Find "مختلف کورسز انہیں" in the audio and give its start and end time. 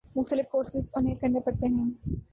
0.15-1.15